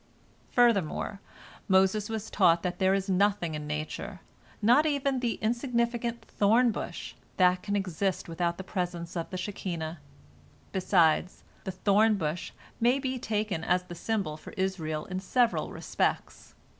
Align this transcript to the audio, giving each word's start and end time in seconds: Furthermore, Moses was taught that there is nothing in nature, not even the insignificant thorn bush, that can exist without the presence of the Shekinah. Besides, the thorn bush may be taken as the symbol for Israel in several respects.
Furthermore, 0.49 1.21
Moses 1.67 2.09
was 2.09 2.31
taught 2.31 2.63
that 2.63 2.79
there 2.79 2.95
is 2.95 3.07
nothing 3.07 3.53
in 3.53 3.67
nature, 3.67 4.19
not 4.59 4.87
even 4.87 5.19
the 5.19 5.35
insignificant 5.43 6.25
thorn 6.25 6.71
bush, 6.71 7.13
that 7.37 7.61
can 7.61 7.75
exist 7.75 8.27
without 8.27 8.57
the 8.57 8.63
presence 8.63 9.15
of 9.15 9.29
the 9.29 9.37
Shekinah. 9.37 9.99
Besides, 10.71 11.43
the 11.65 11.71
thorn 11.71 12.15
bush 12.15 12.51
may 12.79 12.97
be 12.97 13.19
taken 13.19 13.63
as 13.63 13.83
the 13.83 13.93
symbol 13.93 14.37
for 14.37 14.53
Israel 14.53 15.05
in 15.05 15.19
several 15.19 15.71
respects. 15.71 16.55